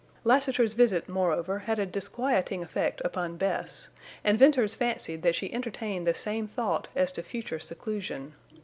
Lassiter's 0.23 0.73
visit, 0.73 1.07
moreover, 1.07 1.59
had 1.59 1.77
a 1.77 1.85
disquieting 1.85 2.63
effect 2.63 3.01
upon 3.05 3.37
Bess, 3.37 3.87
and 4.23 4.35
Venters 4.39 4.73
fancied 4.73 5.21
that 5.21 5.35
she 5.35 5.53
entertained 5.53 6.07
the 6.07 6.15
same 6.15 6.47
thought 6.47 6.87
as 6.95 7.11
to 7.11 7.21
future 7.21 7.59
seclusion. 7.59 8.33